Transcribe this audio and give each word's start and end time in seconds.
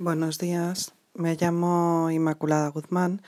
Buenos 0.00 0.40
días, 0.40 0.92
me 1.14 1.36
llamo 1.36 2.10
Inmaculada 2.10 2.66
Guzmán 2.66 3.22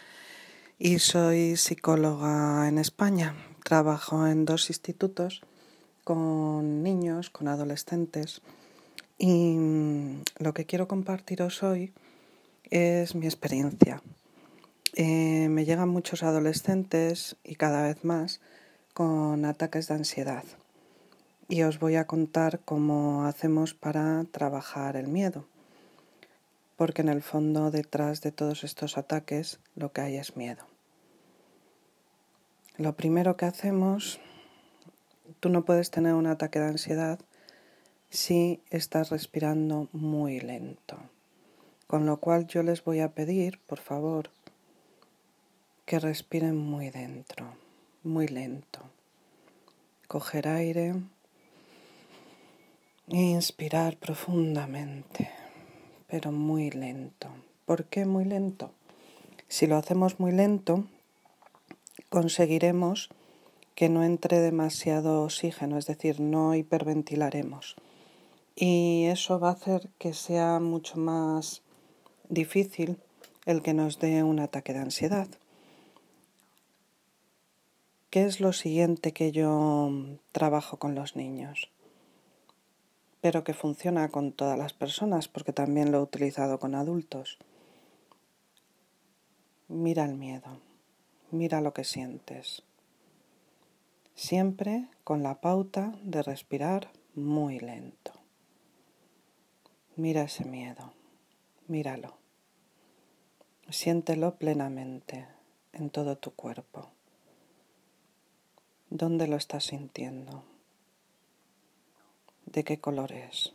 y 0.81 0.99
soy 0.99 1.55
psicóloga 1.55 2.67
en 2.67 2.79
España. 2.79 3.37
Trabajo 3.63 4.27
en 4.27 4.45
dos 4.45 4.69
institutos 4.69 5.43
con 6.03 6.83
niños, 6.83 7.31
con 7.31 7.47
adolescentes 7.47 8.43
y 9.17 9.57
lo 10.41 10.55
que 10.55 10.67
quiero 10.67 10.89
compartiros 10.89 11.63
hoy 11.63 11.93
es 12.69 13.15
mi 13.15 13.27
experiencia. 13.27 14.03
Eh, 14.95 15.47
me 15.49 15.67
llegan 15.67 15.89
muchos 15.89 16.25
adolescentes 16.25 17.37
y 17.45 17.55
cada 17.55 17.85
vez 17.85 18.05
más 18.05 18.41
con 18.93 19.45
ataques 19.45 19.87
de 19.87 19.95
ansiedad 19.95 20.43
y 21.49 21.63
os 21.63 21.79
voy 21.79 21.95
a 21.95 22.09
contar 22.09 22.59
cómo 22.65 23.25
hacemos 23.25 23.73
para 23.73 24.25
trabajar 24.33 24.97
el 24.97 25.07
miedo 25.07 25.47
porque 26.77 27.03
en 27.03 27.09
el 27.09 27.23
fondo 27.23 27.71
detrás 27.71 28.21
de 28.21 28.33
todos 28.33 28.63
estos 28.63 28.99
ataques 28.99 29.59
lo 29.75 29.93
que 29.93 30.03
hay 30.03 30.17
es 30.17 30.37
miedo. 30.37 30.65
Lo 32.77 32.95
primero 32.95 33.37
que 33.37 33.47
hacemos, 33.47 34.21
tú 35.41 35.49
no 35.49 35.65
puedes 35.65 35.91
tener 35.91 36.15
un 36.15 36.27
ataque 36.27 36.61
de 36.61 36.67
ansiedad 36.67 37.19
si 38.11 38.61
estás 38.71 39.11
respirando 39.11 39.89
muy 39.93 40.41
lento. 40.41 40.99
Con 41.87 42.05
lo 42.05 42.19
cual 42.19 42.47
yo 42.47 42.63
les 42.63 42.85
voy 42.85 43.01
a 43.01 43.13
pedir, 43.15 43.59
por 43.67 43.79
favor, 43.79 44.31
que 45.87 45.99
respiren 45.99 46.57
muy 46.57 46.91
dentro, 46.91 47.55
muy 48.03 48.29
lento. 48.29 48.81
Coger 50.09 50.49
aire 50.49 50.95
e 53.09 53.17
inspirar 53.17 53.97
profundamente 53.97 55.46
pero 56.07 56.33
muy 56.33 56.71
lento. 56.71 57.29
¿Por 57.65 57.85
qué 57.85 58.07
muy 58.07 58.25
lento? 58.25 58.71
Si 59.49 59.67
lo 59.67 59.77
hacemos 59.77 60.21
muy 60.21 60.33
lento, 60.33 60.85
conseguiremos 62.09 63.11
que 63.75 63.89
no 63.89 64.05
entre 64.05 64.41
demasiado 64.41 65.23
oxígeno, 65.23 65.77
es 65.79 65.87
decir, 65.87 66.21
no 66.21 66.55
hiperventilaremos. 66.55 67.77
Y 68.55 69.05
eso 69.05 69.39
va 69.39 69.51
a 69.51 69.53
hacer 69.53 69.91
que 69.99 70.15
sea 70.15 70.61
mucho 70.61 70.99
más 70.99 71.63
difícil 72.29 72.99
el 73.45 73.63
que 73.63 73.75
nos 73.75 73.99
dé 73.99 74.23
un 74.23 74.41
ataque 74.41 74.73
de 74.73 74.81
ansiedad. 74.81 75.29
¿Qué 78.11 78.25
es 78.25 78.41
lo 78.41 78.55
siguiente 78.55 79.13
que 79.13 79.31
yo 79.31 79.93
trabajo 80.33 80.79
con 80.79 80.95
los 80.95 81.17
niños? 81.17 81.71
Pero 83.27 83.43
que 83.43 83.55
funciona 83.55 84.09
con 84.09 84.31
todas 84.31 84.57
las 84.57 84.73
personas 84.73 85.27
porque 85.27 85.53
también 85.53 85.91
lo 85.91 85.99
he 85.99 86.03
utilizado 86.03 86.61
con 86.61 86.77
adultos. 86.77 87.39
Mira 89.67 90.05
el 90.05 90.15
miedo, 90.15 90.61
mira 91.33 91.61
lo 91.61 91.75
que 91.75 91.83
sientes. 91.83 92.63
Siempre 94.15 94.87
con 95.03 95.25
la 95.25 95.41
pauta 95.41 95.93
de 96.05 96.23
respirar 96.23 96.93
muy 97.17 97.59
lento. 97.59 98.13
Mira 99.97 100.23
ese 100.23 100.45
miedo, 100.45 100.93
míralo. 101.67 102.15
Siéntelo 103.69 104.37
plenamente 104.37 105.27
en 105.73 105.91
todo 105.91 106.17
tu 106.17 106.31
cuerpo. 106.31 106.91
¿Dónde 108.89 109.27
lo 109.27 109.35
estás 109.35 109.65
sintiendo? 109.65 110.45
De 112.47 112.65
qué 112.65 112.81
color 112.81 113.13
es. 113.13 113.53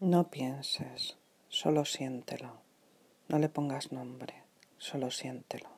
No 0.00 0.30
pienses, 0.30 1.16
solo 1.48 1.84
siéntelo. 1.84 2.52
No 3.28 3.38
le 3.38 3.48
pongas 3.48 3.92
nombre, 3.92 4.42
solo 4.78 5.10
siéntelo. 5.10 5.68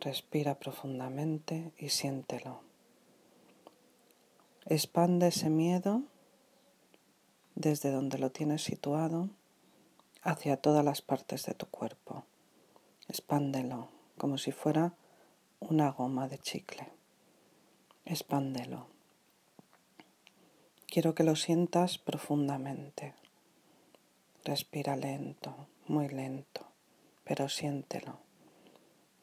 Respira 0.00 0.58
profundamente 0.58 1.72
y 1.78 1.88
siéntelo. 1.88 2.60
Expande 4.66 5.28
ese 5.28 5.48
miedo 5.50 6.02
desde 7.54 7.90
donde 7.90 8.18
lo 8.18 8.30
tienes 8.30 8.62
situado 8.62 9.30
hacia 10.22 10.58
todas 10.58 10.84
las 10.84 11.00
partes 11.00 11.46
de 11.46 11.54
tu 11.54 11.66
cuerpo. 11.66 12.24
Expándelo 13.08 13.88
como 14.18 14.38
si 14.38 14.52
fuera 14.52 14.94
una 15.60 15.90
goma 15.90 16.28
de 16.28 16.38
chicle. 16.38 16.88
Expándelo. 18.04 18.86
Quiero 20.86 21.14
que 21.14 21.24
lo 21.24 21.36
sientas 21.36 21.98
profundamente. 21.98 23.14
Respira 24.44 24.94
lento, 24.96 25.68
muy 25.86 26.08
lento, 26.08 26.66
pero 27.24 27.48
siéntelo. 27.48 28.18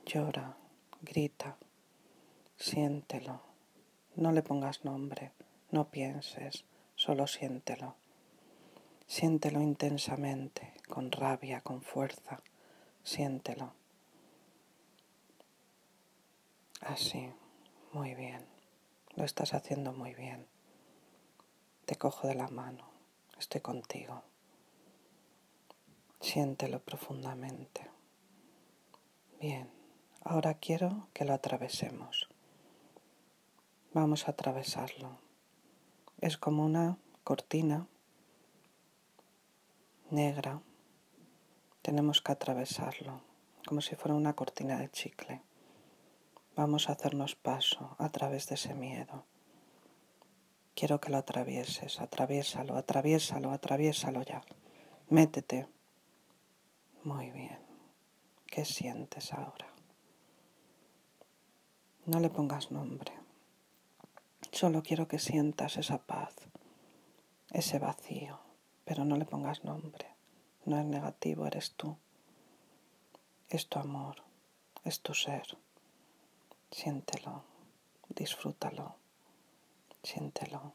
Llora, 0.05 0.57
grita, 1.01 1.57
siéntelo. 2.57 3.41
No 4.15 4.31
le 4.31 4.41
pongas 4.41 4.83
nombre, 4.83 5.31
no 5.69 5.89
pienses, 5.89 6.65
solo 6.95 7.27
siéntelo. 7.27 7.95
Siéntelo 9.07 9.61
intensamente, 9.61 10.73
con 10.87 11.11
rabia, 11.11 11.61
con 11.61 11.81
fuerza, 11.81 12.41
siéntelo. 13.03 13.73
Así, 16.81 17.31
muy 17.93 18.15
bien. 18.15 18.43
Lo 19.15 19.23
estás 19.23 19.53
haciendo 19.53 19.93
muy 19.93 20.15
bien. 20.15 20.47
Te 21.85 21.95
cojo 21.95 22.27
de 22.27 22.33
la 22.33 22.47
mano. 22.47 22.85
Estoy 23.37 23.61
contigo. 23.61 24.23
Siéntelo 26.19 26.79
profundamente. 26.79 27.87
Bien, 29.39 29.69
ahora 30.23 30.55
quiero 30.55 31.07
que 31.13 31.23
lo 31.23 31.33
atravesemos. 31.33 32.29
Vamos 33.93 34.27
a 34.27 34.31
atravesarlo. 34.31 35.19
Es 36.19 36.37
como 36.37 36.65
una 36.65 36.97
cortina 37.23 37.87
negra. 40.09 40.61
Tenemos 41.83 42.21
que 42.21 42.31
atravesarlo, 42.31 43.21
como 43.67 43.81
si 43.81 43.95
fuera 43.95 44.15
una 44.15 44.33
cortina 44.33 44.79
de 44.79 44.89
chicle. 44.89 45.41
Vamos 46.55 46.89
a 46.89 46.93
hacernos 46.93 47.35
paso 47.35 47.95
a 47.97 48.09
través 48.09 48.47
de 48.47 48.55
ese 48.55 48.73
miedo. 48.73 49.25
Quiero 50.75 50.99
que 50.99 51.09
lo 51.09 51.17
atravieses, 51.17 52.01
atraviésalo, 52.01 52.75
atraviésalo, 52.75 53.51
atraviésalo 53.51 54.23
ya. 54.23 54.41
Métete. 55.09 55.67
Muy 57.03 57.31
bien. 57.31 57.59
¿Qué 58.47 58.65
sientes 58.65 59.33
ahora? 59.33 59.67
No 62.05 62.19
le 62.19 62.29
pongas 62.29 62.71
nombre. 62.71 63.13
Solo 64.51 64.83
quiero 64.83 65.07
que 65.07 65.19
sientas 65.19 65.77
esa 65.77 65.99
paz, 65.99 66.35
ese 67.51 67.79
vacío, 67.79 68.39
pero 68.83 69.05
no 69.05 69.15
le 69.15 69.25
pongas 69.25 69.63
nombre. 69.63 70.07
No 70.65 70.77
es 70.77 70.85
negativo, 70.85 71.47
eres 71.47 71.73
tú. 71.75 71.97
Es 73.47 73.69
tu 73.69 73.79
amor, 73.79 74.23
es 74.83 75.01
tu 75.01 75.13
ser. 75.13 75.57
Siéntelo, 76.71 77.43
disfrútalo, 78.07 78.95
siéntelo. 80.01 80.73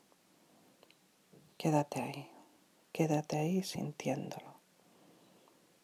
Quédate 1.57 2.03
ahí, 2.03 2.31
quédate 2.93 3.39
ahí 3.39 3.63
sintiéndolo. 3.63 4.53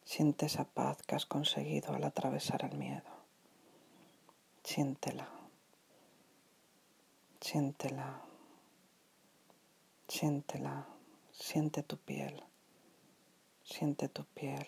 Siente 0.05 0.45
esa 0.45 0.65
paz 0.65 1.01
que 1.01 1.15
has 1.15 1.25
conseguido 1.25 1.95
al 1.95 2.03
atravesar 2.03 2.63
el 2.63 2.77
miedo. 2.77 3.09
Siéntela, 4.63 5.27
siéntela, 7.41 8.21
siéntela, 10.07 10.87
siente 11.31 11.81
tu 11.81 11.97
piel, 11.97 12.43
siente 13.63 14.09
tu 14.09 14.25
piel, 14.25 14.67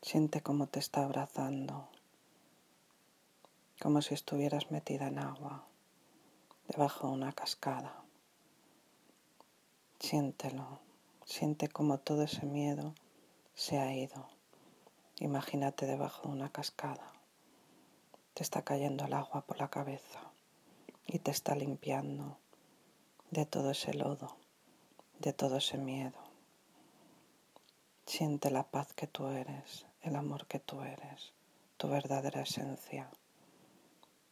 siente 0.00 0.40
cómo 0.40 0.68
te 0.68 0.78
está 0.78 1.02
abrazando 1.02 1.88
como 3.80 4.02
si 4.02 4.14
estuvieras 4.14 4.70
metida 4.70 5.06
en 5.06 5.18
agua, 5.18 5.64
debajo 6.66 7.06
de 7.06 7.12
una 7.12 7.32
cascada. 7.32 8.02
Siéntelo, 10.00 10.80
siente 11.24 11.68
como 11.68 11.98
todo 11.98 12.22
ese 12.22 12.44
miedo 12.44 12.94
se 13.54 13.78
ha 13.78 13.94
ido. 13.94 14.28
Imagínate 15.20 15.86
debajo 15.86 16.28
de 16.28 16.34
una 16.34 16.50
cascada. 16.50 17.12
Te 18.34 18.42
está 18.42 18.62
cayendo 18.62 19.04
el 19.04 19.12
agua 19.12 19.42
por 19.42 19.58
la 19.58 19.68
cabeza 19.68 20.20
y 21.06 21.18
te 21.18 21.30
está 21.30 21.54
limpiando 21.54 22.38
de 23.30 23.46
todo 23.46 23.70
ese 23.70 23.94
lodo, 23.94 24.36
de 25.18 25.32
todo 25.32 25.56
ese 25.56 25.78
miedo. 25.78 26.18
Siente 28.06 28.50
la 28.50 28.64
paz 28.64 28.92
que 28.94 29.06
tú 29.06 29.26
eres, 29.28 29.86
el 30.02 30.16
amor 30.16 30.46
que 30.46 30.60
tú 30.60 30.82
eres, 30.82 31.32
tu 31.76 31.88
verdadera 31.88 32.42
esencia. 32.42 33.10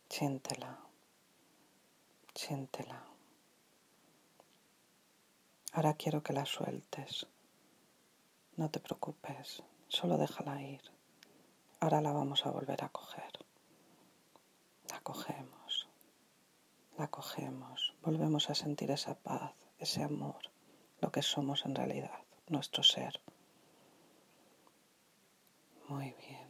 Siéntela, 0.09 0.79
siéntela. 2.35 3.05
Ahora 5.73 5.95
quiero 5.95 6.23
que 6.23 6.33
la 6.33 6.47
sueltes. 6.47 7.27
No 8.57 8.71
te 8.71 8.81
preocupes, 8.81 9.63
solo 9.89 10.17
déjala 10.17 10.63
ir. 10.63 10.81
Ahora 11.81 12.01
la 12.01 12.13
vamos 12.13 12.47
a 12.47 12.51
volver 12.51 12.83
a 12.83 12.89
coger. 12.89 13.33
La 14.91 15.01
cogemos, 15.01 15.89
la 16.97 17.09
cogemos, 17.09 17.95
volvemos 18.03 18.49
a 18.49 18.55
sentir 18.55 18.91
esa 18.93 19.15
paz, 19.17 19.53
ese 19.79 20.03
amor, 20.03 20.51
lo 21.01 21.13
que 21.13 21.21
somos 21.21 21.67
en 21.67 21.75
realidad, 21.75 22.21
nuestro 22.49 22.83
ser. 22.83 23.21
Muy 25.89 26.15
bien, 26.15 26.49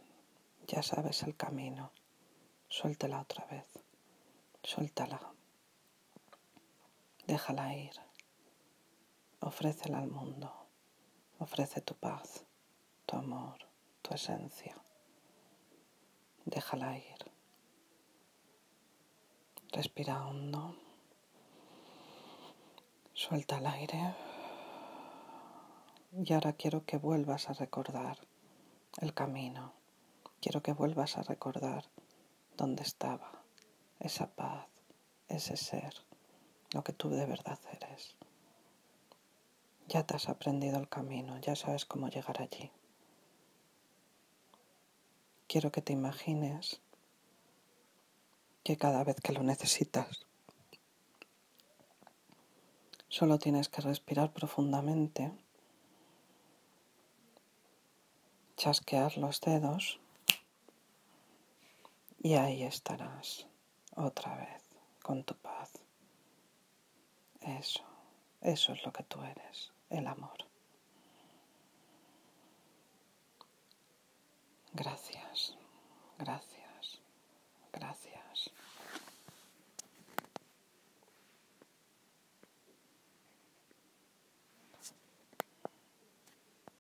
ya 0.69 0.83
sabes 0.83 1.23
el 1.25 1.35
camino. 1.35 1.91
Suéltela 2.77 3.23
otra 3.23 3.47
vez, 3.47 3.67
suéltala. 4.63 5.19
Déjala 7.27 7.75
ir. 7.75 7.95
Ofrécela 9.41 9.99
al 10.01 10.09
mundo. 10.09 10.53
Ofrece 11.39 11.81
tu 11.81 11.95
paz, 11.95 12.45
tu 13.07 13.17
amor, 13.17 13.67
tu 14.03 14.13
esencia. 14.13 14.77
Déjala 16.45 16.99
ir. 16.99 17.21
Respira 19.73 20.27
hondo. 20.27 20.77
Suelta 23.15 23.57
el 23.57 23.67
aire. 23.69 24.15
Y 26.13 26.31
ahora 26.35 26.53
quiero 26.53 26.85
que 26.85 26.99
vuelvas 26.99 27.49
a 27.49 27.55
recordar 27.55 28.19
el 28.99 29.15
camino. 29.15 29.73
Quiero 30.43 30.63
que 30.63 30.75
vuelvas 30.75 31.17
a 31.17 31.23
recordar 31.23 31.87
dónde 32.57 32.83
estaba 32.83 33.33
esa 34.01 34.27
paz, 34.29 34.67
ese 35.29 35.57
ser, 35.57 35.95
lo 36.73 36.83
que 36.83 36.93
tú 36.93 37.11
de 37.11 37.27
verdad 37.27 37.59
eres. 37.73 38.17
Ya 39.89 40.05
te 40.05 40.17
has 40.17 40.29
aprendido 40.29 40.79
el 40.79 40.89
camino, 40.89 41.39
ya 41.39 41.55
sabes 41.55 41.85
cómo 41.85 42.09
llegar 42.09 42.43
allí. 42.43 42.71
Quiero 45.47 45.71
que 45.71 45.83
te 45.83 45.93
imagines 45.93 46.81
que 48.65 48.77
cada 48.77 49.05
vez 49.05 49.21
que 49.21 49.33
lo 49.33 49.43
necesitas, 49.45 50.27
solo 53.09 53.39
tienes 53.39 53.69
que 53.69 53.81
respirar 53.81 54.33
profundamente, 54.33 55.33
chasquear 58.57 59.17
los 59.19 59.41
dedos 59.41 60.01
y 62.27 62.35
ahí 62.35 62.65
estarás 62.65 63.47
otra 63.95 64.35
vez 64.35 64.65
con 65.01 65.23
tu 65.23 65.37
paz. 65.37 65.71
Eso, 67.41 67.85
eso 68.41 68.73
es 68.73 68.85
lo 68.85 68.93
que 68.93 69.05
tú 69.05 69.23
eres 69.23 69.73
el 69.91 70.09
amor. 70.09 70.37
Gracias, 74.73 75.57
gracias, 76.19 77.01
gracias. 77.73 78.16